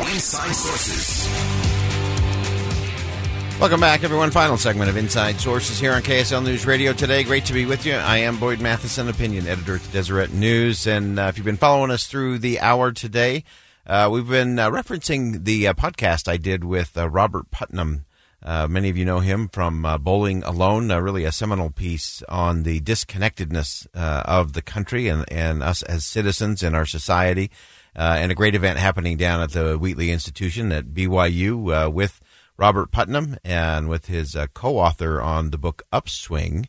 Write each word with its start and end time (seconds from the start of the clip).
Inside 0.00 0.52
Sources. 0.52 1.28
Welcome 3.60 3.80
back, 3.80 4.04
everyone. 4.04 4.30
Final 4.30 4.56
segment 4.56 4.88
of 4.88 4.96
Inside 4.96 5.40
Sources 5.40 5.80
here 5.80 5.92
on 5.92 6.02
KSL 6.02 6.44
News 6.44 6.64
Radio 6.64 6.92
today. 6.92 7.24
Great 7.24 7.44
to 7.46 7.52
be 7.52 7.66
with 7.66 7.84
you. 7.84 7.94
I 7.94 8.18
am 8.18 8.38
Boyd 8.38 8.60
Matheson, 8.60 9.08
opinion 9.08 9.48
editor 9.48 9.74
at 9.74 9.82
the 9.82 9.90
Deseret 9.90 10.32
News. 10.32 10.86
And 10.86 11.18
uh, 11.18 11.22
if 11.22 11.36
you've 11.36 11.44
been 11.44 11.56
following 11.56 11.90
us 11.90 12.06
through 12.06 12.38
the 12.38 12.60
hour 12.60 12.92
today, 12.92 13.42
uh, 13.84 14.08
we've 14.12 14.28
been 14.28 14.60
uh, 14.60 14.70
referencing 14.70 15.44
the 15.44 15.66
uh, 15.66 15.74
podcast 15.74 16.28
I 16.28 16.36
did 16.36 16.62
with 16.62 16.96
uh, 16.96 17.08
Robert 17.08 17.50
Putnam. 17.50 18.04
Uh, 18.40 18.68
many 18.68 18.90
of 18.90 18.96
you 18.96 19.04
know 19.04 19.18
him 19.18 19.48
from 19.48 19.82
Bowling 20.02 20.44
Alone, 20.44 20.92
really 20.92 21.24
a 21.24 21.32
seminal 21.32 21.70
piece 21.70 22.22
on 22.28 22.62
the 22.62 22.78
disconnectedness 22.78 23.88
of 23.92 24.52
the 24.52 24.62
country 24.62 25.08
and, 25.08 25.24
and 25.32 25.64
us 25.64 25.82
as 25.82 26.04
citizens 26.04 26.62
in 26.62 26.76
our 26.76 26.86
society. 26.86 27.50
And 27.94 28.30
a 28.30 28.34
great 28.34 28.54
event 28.54 28.78
happening 28.78 29.16
down 29.16 29.40
at 29.40 29.52
the 29.52 29.76
Wheatley 29.76 30.10
Institution 30.10 30.72
at 30.72 30.86
BYU 30.86 31.92
with 31.92 32.20
Robert 32.58 32.90
Putnam 32.90 33.36
and 33.44 33.88
with 33.88 34.06
his 34.06 34.34
uh, 34.34 34.48
co-author 34.52 35.22
on 35.22 35.50
the 35.50 35.58
book 35.58 35.84
Upswing, 35.92 36.66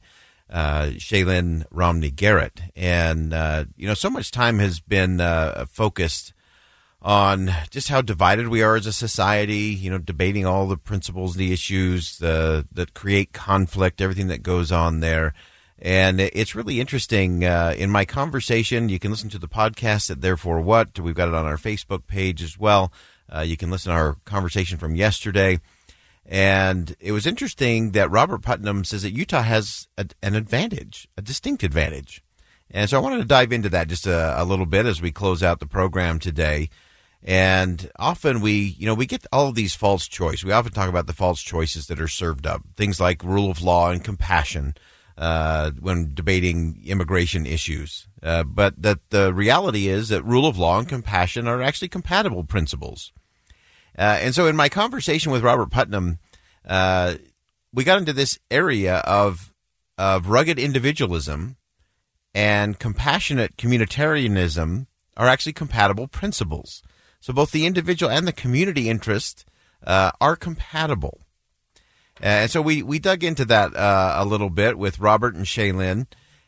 uh, 0.49 0.91
Shaylyn 0.97 1.65
Romney 1.71 2.11
Garrett. 2.11 2.61
And, 2.75 3.33
uh, 3.33 3.65
you 3.75 3.87
know, 3.87 3.95
so 3.95 4.09
much 4.09 4.29
time 4.29 4.59
has 4.59 4.79
been 4.79 5.19
uh, 5.19 5.65
focused 5.67 6.33
on 7.01 7.49
just 7.71 7.89
how 7.89 8.01
divided 8.01 8.49
we 8.49 8.61
are 8.61 8.75
as 8.75 8.85
a 8.85 8.93
society, 8.93 9.73
you 9.73 9.89
know, 9.89 9.97
debating 9.97 10.45
all 10.45 10.67
the 10.67 10.77
principles, 10.77 11.35
the 11.35 11.51
issues 11.51 12.19
that 12.19 12.91
create 12.93 13.33
conflict, 13.33 13.99
everything 13.99 14.27
that 14.27 14.43
goes 14.43 14.71
on 14.71 14.99
there. 14.99 15.33
And 15.81 16.19
it's 16.19 16.55
really 16.55 16.81
interesting. 16.81 17.45
Uh, 17.45 17.73
in 17.77 17.89
my 17.89 18.03
conversation, 18.03 18.89
you 18.89 18.99
can 18.99 19.11
listen 19.11 19.29
to 19.29 19.39
the 19.39 19.47
podcast 19.47 20.09
at 20.11 20.21
Therefore 20.21 20.59
What. 20.59 20.99
We've 20.99 21.15
got 21.15 21.29
it 21.29 21.33
on 21.33 21.45
our 21.45 21.57
Facebook 21.57 22.05
page 22.05 22.43
as 22.43 22.59
well. 22.59 22.91
Uh, 23.33 23.41
you 23.41 23.55
can 23.55 23.71
listen 23.71 23.91
to 23.91 23.97
our 23.97 24.17
conversation 24.25 24.77
from 24.77 24.95
yesterday. 24.95 25.59
And 26.25 26.95
it 26.99 27.13
was 27.13 27.25
interesting 27.25 27.91
that 27.91 28.11
Robert 28.11 28.41
Putnam 28.41 28.83
says 28.83 29.03
that 29.03 29.13
Utah 29.13 29.41
has 29.41 29.87
a, 29.97 30.07
an 30.21 30.35
advantage, 30.35 31.07
a 31.17 31.21
distinct 31.21 31.63
advantage. 31.63 32.23
And 32.69 32.89
so 32.89 32.97
I 32.97 33.01
wanted 33.01 33.19
to 33.19 33.25
dive 33.25 33.51
into 33.51 33.69
that 33.69 33.87
just 33.87 34.05
a, 34.05 34.39
a, 34.39 34.43
little 34.43 34.67
bit 34.67 34.85
as 34.85 35.01
we 35.01 35.11
close 35.11 35.41
out 35.41 35.59
the 35.59 35.65
program 35.65 36.19
today. 36.19 36.69
And 37.23 37.89
often 37.97 38.41
we, 38.41 38.75
you 38.77 38.85
know, 38.85 38.93
we 38.93 39.05
get 39.05 39.25
all 39.31 39.47
of 39.47 39.55
these 39.55 39.75
false 39.75 40.07
choices. 40.07 40.45
We 40.45 40.51
often 40.51 40.73
talk 40.73 40.89
about 40.89 41.07
the 41.07 41.13
false 41.13 41.41
choices 41.41 41.87
that 41.87 41.99
are 41.99 42.07
served 42.07 42.45
up, 42.45 42.61
things 42.75 42.99
like 42.99 43.23
rule 43.23 43.49
of 43.49 43.63
law 43.63 43.89
and 43.89 44.03
compassion 44.03 44.75
uh, 45.19 45.71
when 45.79 46.13
debating 46.13 46.81
immigration 46.85 47.45
issues. 47.45 48.07
Uh, 48.23 48.43
but 48.43 48.81
that 48.81 48.99
the 49.09 49.33
reality 49.33 49.87
is 49.87 50.09
that 50.09 50.23
rule 50.23 50.47
of 50.47 50.57
law 50.57 50.79
and 50.79 50.87
compassion 50.87 51.47
are 51.47 51.61
actually 51.61 51.89
compatible 51.89 52.43
principles. 52.45 53.11
Uh, 53.97 54.17
and 54.21 54.33
so 54.33 54.47
in 54.47 54.55
my 54.55 54.69
conversation 54.69 55.31
with 55.31 55.43
Robert 55.43 55.69
Putnam, 55.69 56.19
uh, 56.65 57.15
we 57.73 57.83
got 57.83 57.99
into 57.99 58.13
this 58.13 58.39
area 58.49 58.97
of 58.99 59.53
of 59.97 60.29
rugged 60.29 60.57
individualism 60.57 61.57
and 62.33 62.79
compassionate 62.79 63.57
communitarianism 63.57 64.87
are 65.17 65.27
actually 65.27 65.51
compatible 65.51 66.07
principles. 66.07 66.81
So 67.19 67.33
both 67.33 67.51
the 67.51 67.65
individual 67.65 68.09
and 68.09 68.25
the 68.25 68.31
community 68.31 68.89
interest 68.89 69.43
uh, 69.85 70.11
are 70.21 70.37
compatible. 70.37 71.19
And 72.21 72.51
so 72.51 72.61
we, 72.61 72.83
we 72.83 72.99
dug 72.99 73.23
into 73.23 73.45
that 73.45 73.75
uh, 73.75 74.15
a 74.17 74.25
little 74.25 74.49
bit 74.49 74.77
with 74.77 74.99
Robert 74.99 75.35
and 75.35 75.45
Shaylyn. 75.45 76.07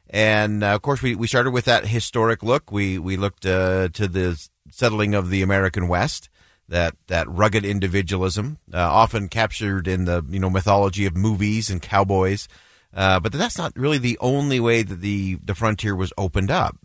And 0.09 0.63
uh, 0.63 0.75
of 0.75 0.81
course, 0.81 1.01
we, 1.01 1.15
we 1.15 1.27
started 1.27 1.51
with 1.51 1.65
that 1.65 1.87
historic 1.87 2.43
look. 2.43 2.71
We, 2.71 2.99
we 2.99 3.15
looked 3.15 3.45
uh, 3.45 3.89
to 3.89 4.07
the 4.07 4.37
settling 4.69 5.13
of 5.13 5.29
the 5.29 5.41
American 5.41 5.87
West 5.87 6.29
that 6.71 6.95
that 7.07 7.29
rugged 7.29 7.65
individualism, 7.65 8.57
uh, 8.73 8.77
often 8.79 9.27
captured 9.27 9.87
in 9.87 10.05
the 10.05 10.25
you 10.29 10.39
know 10.39 10.49
mythology 10.49 11.05
of 11.05 11.15
movies 11.15 11.69
and 11.69 11.81
cowboys. 11.81 12.47
Uh, 12.93 13.19
but 13.19 13.31
that's 13.31 13.57
not 13.57 13.73
really 13.75 13.97
the 13.97 14.17
only 14.19 14.59
way 14.59 14.81
that 14.81 15.01
the 15.01 15.35
the 15.43 15.53
frontier 15.53 15.95
was 15.95 16.11
opened 16.17 16.49
up. 16.49 16.77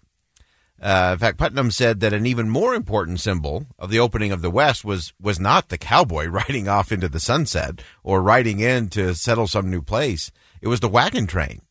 Uh, 0.80 1.10
in 1.14 1.18
fact, 1.18 1.38
Putnam 1.38 1.70
said 1.70 2.00
that 2.00 2.12
an 2.12 2.26
even 2.26 2.50
more 2.50 2.74
important 2.74 3.20
symbol 3.20 3.66
of 3.78 3.90
the 3.90 3.98
opening 3.98 4.30
of 4.30 4.42
the 4.42 4.50
West 4.50 4.84
was 4.84 5.14
was 5.20 5.40
not 5.40 5.68
the 5.68 5.78
cowboy 5.78 6.26
riding 6.28 6.68
off 6.68 6.92
into 6.92 7.08
the 7.08 7.20
sunset 7.20 7.80
or 8.02 8.22
riding 8.22 8.60
in 8.60 8.88
to 8.90 9.14
settle 9.14 9.46
some 9.46 9.70
new 9.70 9.82
place. 9.82 10.30
It 10.60 10.68
was 10.68 10.80
the 10.80 10.88
wagon 10.88 11.26
train, 11.26 11.62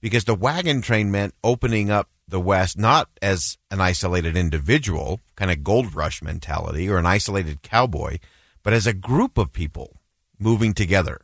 because 0.00 0.24
the 0.24 0.34
wagon 0.34 0.82
train 0.82 1.10
meant 1.10 1.34
opening 1.42 1.90
up 1.90 2.10
the 2.28 2.40
West 2.40 2.78
not 2.78 3.08
as 3.22 3.58
an 3.70 3.80
isolated 3.80 4.36
individual, 4.36 5.20
kind 5.36 5.50
of 5.50 5.64
gold 5.64 5.94
rush 5.94 6.22
mentality, 6.22 6.88
or 6.88 6.98
an 6.98 7.06
isolated 7.06 7.62
cowboy, 7.62 8.18
but 8.62 8.72
as 8.72 8.86
a 8.86 8.92
group 8.92 9.38
of 9.38 9.52
people 9.52 9.96
moving 10.38 10.74
together. 10.74 11.20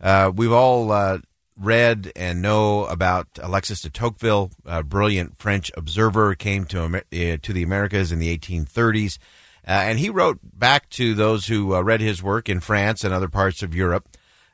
Uh, 0.00 0.30
we've 0.34 0.52
all 0.52 0.92
uh, 0.92 1.18
read 1.56 2.12
and 2.16 2.42
know 2.42 2.84
about 2.86 3.28
Alexis 3.40 3.80
de 3.80 3.90
Tocqueville, 3.90 4.50
a 4.64 4.82
brilliant 4.82 5.38
French 5.38 5.70
observer, 5.76 6.34
came 6.34 6.64
to 6.66 6.84
uh, 6.84 7.36
to 7.42 7.52
the 7.52 7.62
Americas 7.62 8.12
in 8.12 8.18
the 8.18 8.36
1830s, 8.36 9.18
uh, 9.66 9.70
and 9.70 9.98
he 9.98 10.10
wrote 10.10 10.38
back 10.42 10.90
to 10.90 11.14
those 11.14 11.46
who 11.46 11.74
uh, 11.74 11.82
read 11.82 12.00
his 12.00 12.22
work 12.22 12.48
in 12.48 12.60
France 12.60 13.04
and 13.04 13.14
other 13.14 13.28
parts 13.28 13.62
of 13.62 13.74
Europe 13.74 14.08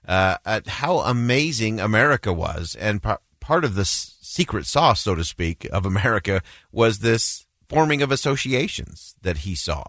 uh, 0.06 0.36
at 0.44 0.66
how 0.66 0.98
amazing 0.98 1.80
America 1.80 2.32
was, 2.32 2.76
and 2.76 3.02
part 3.02 3.64
of 3.64 3.74
the 3.74 3.84
secret 3.84 4.66
sauce, 4.66 5.00
so 5.00 5.14
to 5.14 5.24
speak, 5.24 5.66
of 5.72 5.84
America 5.86 6.42
was 6.72 6.98
this 6.98 7.46
forming 7.68 8.02
of 8.02 8.10
associations 8.10 9.14
that 9.22 9.38
he 9.38 9.54
saw. 9.54 9.84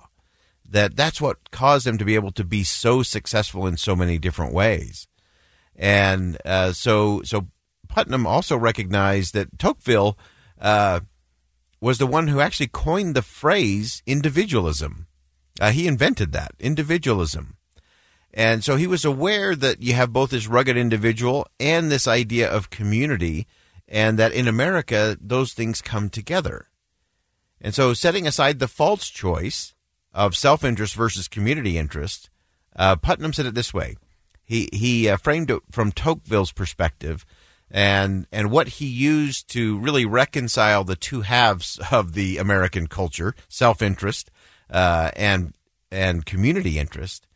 That 0.68 0.96
that's 0.96 1.20
what 1.20 1.52
caused 1.52 1.86
him 1.86 1.98
to 1.98 2.06
be 2.06 2.16
able 2.16 2.32
to 2.32 2.44
be 2.46 2.64
so 2.64 3.04
successful 3.04 3.68
in 3.68 3.76
so 3.76 3.96
many 3.96 4.18
different 4.18 4.54
ways. 4.54 5.08
And 5.76 6.38
uh, 6.46 6.74
so, 6.74 7.22
so 7.24 7.48
Putnam 7.88 8.28
also 8.28 8.58
recognized 8.58 9.34
that 9.34 9.58
Tocqueville 9.58 10.18
uh, 10.60 11.02
was 11.80 11.98
the 11.98 12.08
one 12.08 12.28
who 12.28 12.40
actually 12.40 12.68
coined 12.68 13.16
the 13.16 13.22
phrase 13.22 14.04
individualism. 14.06 15.08
Uh, 15.60 15.72
he 15.72 15.88
invented 15.88 16.32
that 16.32 16.52
individualism. 16.60 17.58
And 18.34 18.64
so 18.64 18.78
he 18.78 18.88
was 18.88 19.04
aware 19.04 19.56
that 19.56 19.82
you 19.82 19.94
have 19.94 20.14
both 20.14 20.30
this 20.30 20.48
rugged 20.48 20.78
individual 20.78 21.48
and 21.60 21.92
this 21.92 22.08
idea 22.08 22.50
of 22.50 22.70
community, 22.70 23.46
and 23.88 24.18
that 24.18 24.32
in 24.32 24.48
America, 24.48 25.18
those 25.20 25.54
things 25.54 25.82
come 25.82 26.10
together. 26.10 26.70
And 27.60 27.76
so, 27.76 27.94
setting 27.94 28.26
aside 28.26 28.60
the 28.60 28.70
false 28.70 29.10
choice 29.10 29.76
of 30.14 30.36
self 30.36 30.64
interest 30.64 30.96
versus 30.96 31.28
community 31.28 31.78
interest, 31.78 32.30
uh, 32.76 32.96
Putnam 32.96 33.34
said 33.34 33.46
it 33.46 33.54
this 33.54 33.74
way. 33.74 33.98
He, 34.52 34.68
he 34.74 35.08
uh, 35.08 35.16
framed 35.16 35.50
it 35.50 35.62
from 35.72 35.94
Tocqueville's 35.94 36.52
perspective 36.52 37.26
and, 37.72 38.28
and 38.34 38.52
what 38.52 38.68
he 38.68 38.86
used 38.86 39.50
to 39.52 39.80
really 39.80 40.04
reconcile 40.04 40.84
the 40.84 40.98
two 40.98 41.22
halves 41.22 41.80
of 41.90 42.16
the 42.16 42.38
American 42.38 42.88
culture 42.88 43.34
self 43.48 43.82
interest 43.82 44.30
uh, 44.70 45.10
and, 45.16 45.54
and 45.90 46.26
community 46.26 46.78
interest. 46.78 47.28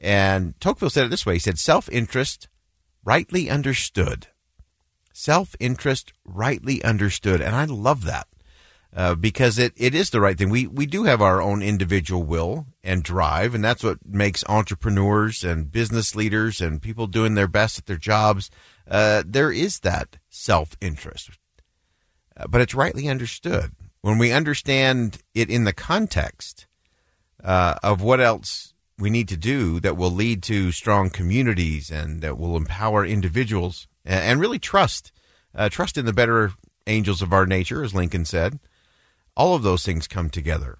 And 0.00 0.54
Tocqueville 0.60 0.90
said 0.90 1.06
it 1.06 1.08
this 1.08 1.26
way 1.26 1.34
he 1.34 1.40
said, 1.40 1.58
self 1.58 1.88
interest, 1.88 2.46
rightly 3.04 3.50
understood. 3.50 4.28
Self 5.12 5.56
interest, 5.58 6.12
rightly 6.24 6.80
understood. 6.84 7.40
And 7.40 7.56
I 7.56 7.64
love 7.64 8.04
that. 8.04 8.28
Uh, 8.94 9.14
because 9.14 9.58
it, 9.58 9.72
it 9.76 9.94
is 9.94 10.10
the 10.10 10.20
right 10.20 10.36
thing. 10.36 10.50
We 10.50 10.66
we 10.66 10.84
do 10.84 11.04
have 11.04 11.22
our 11.22 11.40
own 11.40 11.62
individual 11.62 12.22
will 12.24 12.66
and 12.84 13.02
drive, 13.02 13.54
and 13.54 13.64
that's 13.64 13.82
what 13.82 14.04
makes 14.04 14.44
entrepreneurs 14.50 15.42
and 15.42 15.72
business 15.72 16.14
leaders 16.14 16.60
and 16.60 16.82
people 16.82 17.06
doing 17.06 17.34
their 17.34 17.48
best 17.48 17.78
at 17.78 17.86
their 17.86 17.96
jobs. 17.96 18.50
Uh, 18.86 19.22
there 19.24 19.50
is 19.50 19.80
that 19.80 20.18
self 20.28 20.76
interest, 20.82 21.30
uh, 22.36 22.46
but 22.46 22.60
it's 22.60 22.74
rightly 22.74 23.08
understood 23.08 23.72
when 24.02 24.18
we 24.18 24.30
understand 24.30 25.22
it 25.34 25.48
in 25.48 25.64
the 25.64 25.72
context 25.72 26.66
uh, 27.42 27.76
of 27.82 28.02
what 28.02 28.20
else 28.20 28.74
we 28.98 29.08
need 29.08 29.28
to 29.28 29.38
do 29.38 29.80
that 29.80 29.96
will 29.96 30.10
lead 30.10 30.42
to 30.42 30.70
strong 30.70 31.08
communities 31.08 31.90
and 31.90 32.20
that 32.20 32.36
will 32.36 32.58
empower 32.58 33.06
individuals 33.06 33.88
and, 34.04 34.20
and 34.22 34.40
really 34.40 34.58
trust 34.58 35.12
trust 35.70 35.96
in 35.96 36.04
the 36.04 36.12
better 36.12 36.52
angels 36.86 37.22
of 37.22 37.32
our 37.32 37.46
nature, 37.46 37.82
as 37.82 37.94
Lincoln 37.94 38.26
said. 38.26 38.58
All 39.36 39.54
of 39.54 39.62
those 39.62 39.84
things 39.84 40.06
come 40.06 40.30
together. 40.30 40.78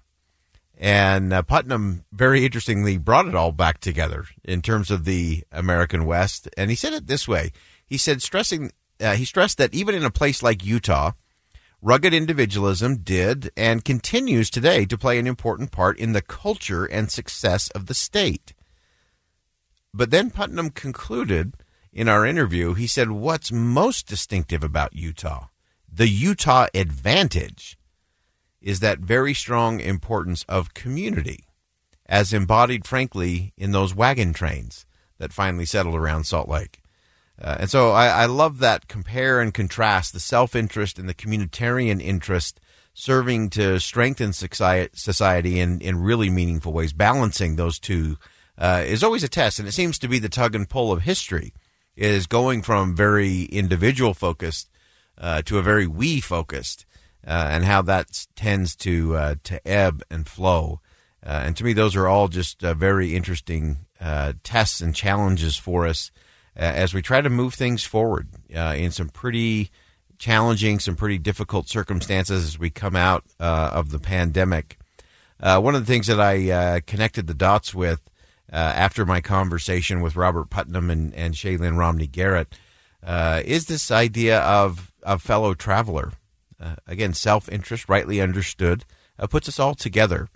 And 0.77 1.31
uh, 1.31 1.43
Putnam, 1.43 2.03
very 2.11 2.45
interestingly, 2.45 2.97
brought 2.97 3.27
it 3.27 3.35
all 3.35 3.51
back 3.51 3.79
together 3.79 4.25
in 4.43 4.61
terms 4.61 4.91
of 4.91 5.05
the 5.05 5.43
American 5.51 6.05
West. 6.05 6.49
And 6.57 6.69
he 6.69 6.75
said 6.75 6.93
it 6.93 7.07
this 7.07 7.27
way: 7.27 7.51
He 7.85 7.97
said, 7.97 8.21
stressing, 8.21 8.71
uh, 8.99 9.13
he 9.13 9.25
stressed 9.25 9.57
that 9.59 9.73
even 9.73 9.95
in 9.95 10.03
a 10.03 10.09
place 10.09 10.41
like 10.41 10.65
Utah, 10.65 11.11
rugged 11.81 12.13
individualism 12.13 12.97
did 12.97 13.51
and 13.55 13.85
continues 13.85 14.49
today 14.49 14.85
to 14.85 14.97
play 14.97 15.19
an 15.19 15.27
important 15.27 15.71
part 15.71 15.97
in 15.99 16.13
the 16.13 16.21
culture 16.21 16.85
and 16.85 17.11
success 17.11 17.69
of 17.71 17.85
the 17.85 17.93
state. 17.93 18.53
But 19.93 20.09
then 20.09 20.31
Putnam 20.31 20.71
concluded 20.71 21.53
in 21.91 22.09
our 22.09 22.25
interview, 22.25 22.73
he 22.73 22.87
said, 22.87 23.11
What's 23.11 23.51
most 23.51 24.07
distinctive 24.07 24.63
about 24.63 24.95
Utah? 24.95 25.47
The 25.87 26.07
Utah 26.07 26.67
advantage 26.73 27.77
is 28.63 28.79
that 28.79 28.99
very 28.99 29.33
strong 29.33 29.79
importance 29.79 30.45
of 30.49 30.73
community, 30.73 31.45
as 32.07 32.33
embodied, 32.33 32.87
frankly, 32.87 33.53
in 33.57 33.71
those 33.71 33.93
wagon 33.93 34.33
trains 34.33 34.85
that 35.19 35.33
finally 35.33 35.65
settled 35.65 35.95
around 35.95 36.23
Salt 36.23 36.49
Lake. 36.49 36.81
Uh, 37.39 37.57
and 37.61 37.69
so 37.69 37.91
I, 37.91 38.07
I, 38.07 38.25
love 38.25 38.59
that 38.59 38.87
compare 38.87 39.41
and 39.41 39.53
contrast 39.53 40.13
the 40.13 40.19
self 40.19 40.55
interest 40.55 40.99
and 40.99 41.09
the 41.09 41.15
communitarian 41.15 42.01
interest 42.01 42.59
serving 42.93 43.49
to 43.49 43.79
strengthen 43.79 44.33
society 44.33 45.59
in, 45.59 45.81
in 45.81 45.97
really 45.97 46.29
meaningful 46.29 46.73
ways. 46.73 46.93
Balancing 46.93 47.55
those 47.55 47.79
two 47.79 48.17
uh, 48.57 48.83
is 48.85 49.03
always 49.03 49.23
a 49.23 49.27
test, 49.27 49.59
and 49.59 49.67
it 49.67 49.71
seems 49.73 49.97
to 49.99 50.07
be 50.07 50.19
the 50.19 50.29
tug 50.29 50.53
and 50.55 50.69
pull 50.69 50.91
of 50.91 51.01
history 51.01 51.53
is 51.95 52.27
going 52.27 52.61
from 52.61 52.95
very 52.95 53.43
individual 53.43 54.13
focused 54.13 54.69
uh, 55.17 55.41
to 55.43 55.57
a 55.57 55.63
very 55.63 55.87
we 55.87 56.19
focused, 56.19 56.85
uh, 57.25 57.47
and 57.51 57.63
how 57.65 57.81
that 57.81 58.25
tends 58.35 58.75
to 58.75 59.15
uh, 59.15 59.35
to 59.43 59.65
ebb 59.67 60.03
and 60.09 60.27
flow. 60.27 60.79
Uh, 61.25 61.43
and 61.45 61.57
to 61.57 61.63
me, 61.63 61.73
those 61.73 61.95
are 61.95 62.07
all 62.07 62.27
just 62.27 62.61
very 62.61 63.15
interesting 63.15 63.77
tests 64.43 64.81
and 64.81 64.93
challenges 64.93 65.55
for 65.55 65.87
us 65.87 66.11
as 66.55 66.93
we 66.93 67.01
try 67.01 67.21
to 67.21 67.29
move 67.29 67.53
things 67.53 67.83
forward 67.83 68.27
uh, 68.55 68.75
in 68.77 68.91
some 68.91 69.09
pretty 69.09 69.71
challenging, 70.17 70.79
some 70.79 70.95
pretty 70.95 71.17
difficult 71.17 71.67
circumstances 71.67 72.45
as 72.45 72.59
we 72.59 72.69
come 72.69 72.95
out 72.95 73.23
uh, 73.39 73.71
of 73.73 73.91
the 73.91 73.99
pandemic. 73.99 74.77
Uh, 75.39 75.59
one 75.59 75.75
of 75.75 75.85
the 75.85 75.91
things 75.91 76.07
that 76.07 76.19
I 76.19 76.49
uh, 76.49 76.79
connected 76.85 77.27
the 77.27 77.33
dots 77.33 77.73
with 77.73 78.01
uh, 78.51 78.55
after 78.55 79.05
my 79.05 79.19
conversation 79.19 80.01
with 80.01 80.15
Robert 80.15 80.49
Putnam 80.49 80.89
and, 80.89 81.13
and 81.15 81.33
Shaylyn 81.33 81.77
Romney 81.77 82.07
Garrett 82.07 82.57
uh, 83.05 83.41
is 83.43 83.65
this 83.65 83.91
idea 83.91 84.39
of 84.39 84.93
a 85.01 85.19
fellow 85.19 85.53
traveler. 85.53 86.13
Again, 86.87 87.13
self 87.13 87.49
interest, 87.49 87.89
rightly 87.89 88.21
understood, 88.21 88.85
puts 89.29 89.47
us 89.47 89.59
all 89.59 89.75
together. 89.75 90.29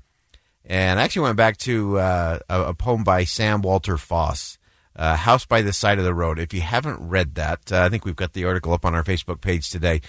And 0.65 1.00
I 1.00 1.03
actually 1.03 1.24
went 1.24 1.38
back 1.38 1.57
to 1.57 1.97
a, 1.97 2.41
a 2.50 2.74
poem 2.74 3.03
by 3.03 3.24
Sam 3.24 3.62
Walter 3.62 3.97
Foss 3.97 4.57
uh, 4.97 5.15
House 5.15 5.45
by 5.45 5.62
the 5.62 5.71
Side 5.74 6.00
of 6.00 6.03
the 6.03 6.13
Road. 6.13 6.39
If 6.39 6.53
you 6.53 6.62
haven't 6.62 7.00
read 7.00 7.35
that, 7.35 7.71
uh, 7.71 7.83
I 7.83 7.89
think 7.89 8.03
we've 8.03 8.15
got 8.15 8.33
the 8.33 8.45
article 8.45 8.74
up 8.74 8.83
on 8.83 8.95
our 8.95 9.03
Facebook 9.03 9.41
page 9.41 9.69
today. 9.69 10.01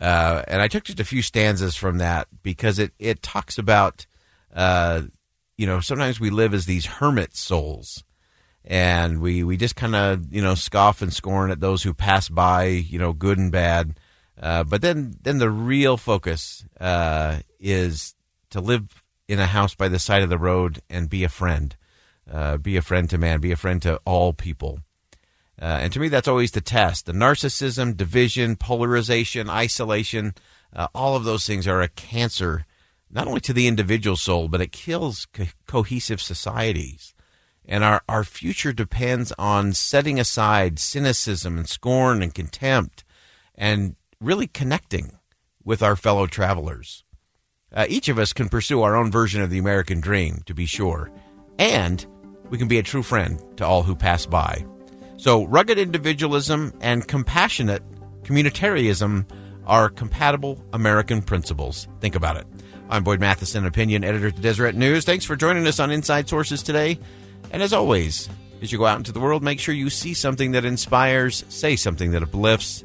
Uh, 0.00 0.42
and 0.48 0.62
I 0.62 0.68
took 0.68 0.84
just 0.84 0.98
a 1.00 1.04
few 1.04 1.20
stanzas 1.20 1.76
from 1.76 1.98
that 1.98 2.26
because 2.42 2.78
it, 2.78 2.92
it 2.98 3.22
talks 3.22 3.58
about, 3.58 4.06
uh, 4.54 5.02
you 5.58 5.66
know, 5.66 5.80
sometimes 5.80 6.18
we 6.18 6.30
live 6.30 6.54
as 6.54 6.64
these 6.64 6.86
hermit 6.86 7.36
souls 7.36 8.02
and 8.64 9.20
we, 9.20 9.44
we 9.44 9.58
just 9.58 9.76
kind 9.76 9.94
of, 9.94 10.32
you 10.32 10.40
know, 10.40 10.54
scoff 10.54 11.02
and 11.02 11.12
scorn 11.12 11.50
at 11.50 11.60
those 11.60 11.82
who 11.82 11.92
pass 11.92 12.30
by, 12.30 12.64
you 12.64 12.98
know, 12.98 13.12
good 13.12 13.36
and 13.36 13.52
bad. 13.52 13.99
Uh, 14.40 14.64
but 14.64 14.80
then, 14.80 15.14
then 15.22 15.38
the 15.38 15.50
real 15.50 15.96
focus 15.96 16.64
uh, 16.80 17.38
is 17.58 18.14
to 18.48 18.60
live 18.60 19.04
in 19.28 19.38
a 19.38 19.46
house 19.46 19.74
by 19.74 19.88
the 19.88 19.98
side 19.98 20.22
of 20.22 20.30
the 20.30 20.38
road 20.38 20.80
and 20.88 21.10
be 21.10 21.24
a 21.24 21.28
friend 21.28 21.76
uh, 22.30 22.56
be 22.56 22.76
a 22.76 22.82
friend 22.82 23.10
to 23.10 23.18
man, 23.18 23.40
be 23.40 23.52
a 23.52 23.56
friend 23.56 23.82
to 23.82 24.00
all 24.04 24.32
people. 24.32 24.80
Uh, 25.60 25.78
and 25.82 25.92
to 25.92 26.00
me, 26.00 26.08
that's 26.08 26.28
always 26.28 26.52
the 26.52 26.60
test. 26.60 27.06
The 27.06 27.12
narcissism, 27.12 27.96
division, 27.96 28.56
polarization, 28.56 29.50
isolation, 29.50 30.34
uh, 30.74 30.88
all 30.94 31.16
of 31.16 31.24
those 31.24 31.44
things 31.44 31.66
are 31.66 31.82
a 31.82 31.88
cancer, 31.88 32.64
not 33.10 33.26
only 33.26 33.40
to 33.40 33.52
the 33.52 33.66
individual 33.66 34.16
soul, 34.16 34.48
but 34.48 34.60
it 34.60 34.72
kills 34.72 35.26
co- 35.26 35.46
cohesive 35.66 36.22
societies. 36.22 37.14
And 37.66 37.84
our, 37.84 38.02
our 38.08 38.24
future 38.24 38.72
depends 38.72 39.32
on 39.38 39.74
setting 39.74 40.18
aside 40.18 40.78
cynicism 40.78 41.58
and 41.58 41.68
scorn 41.68 42.22
and 42.22 42.34
contempt 42.34 43.04
and 43.54 43.96
really 44.20 44.46
connecting 44.46 45.12
with 45.64 45.82
our 45.82 45.96
fellow 45.96 46.26
travelers. 46.26 47.04
Uh, 47.72 47.86
each 47.88 48.08
of 48.08 48.18
us 48.18 48.34
can 48.34 48.50
pursue 48.50 48.82
our 48.82 48.94
own 48.94 49.10
version 49.10 49.40
of 49.40 49.48
the 49.48 49.58
American 49.58 50.00
dream, 50.00 50.42
to 50.44 50.52
be 50.52 50.66
sure. 50.66 51.10
And 51.58 52.04
we 52.50 52.58
can 52.58 52.68
be 52.68 52.78
a 52.78 52.82
true 52.82 53.02
friend 53.02 53.42
to 53.56 53.64
all 53.64 53.82
who 53.82 53.94
pass 53.94 54.26
by. 54.26 54.66
So, 55.16 55.44
rugged 55.44 55.78
individualism 55.78 56.72
and 56.80 57.06
compassionate 57.06 57.82
communitarianism 58.22 59.24
are 59.66 59.88
compatible 59.88 60.62
American 60.72 61.22
principles. 61.22 61.88
Think 62.00 62.14
about 62.14 62.36
it. 62.36 62.46
I'm 62.90 63.04
Boyd 63.04 63.20
Matheson, 63.20 63.64
opinion 63.64 64.04
editor 64.04 64.28
at 64.28 64.36
the 64.36 64.42
Deseret 64.42 64.74
News. 64.74 65.04
Thanks 65.04 65.24
for 65.24 65.36
joining 65.36 65.66
us 65.66 65.80
on 65.80 65.90
Inside 65.90 66.28
Sources 66.28 66.62
today. 66.62 66.98
And 67.52 67.62
as 67.62 67.72
always, 67.72 68.28
as 68.60 68.72
you 68.72 68.78
go 68.78 68.86
out 68.86 68.98
into 68.98 69.12
the 69.12 69.20
world, 69.20 69.42
make 69.42 69.60
sure 69.60 69.74
you 69.74 69.88
see 69.88 70.12
something 70.12 70.52
that 70.52 70.64
inspires, 70.64 71.44
say 71.48 71.76
something 71.76 72.10
that 72.10 72.22
uplifts, 72.22 72.84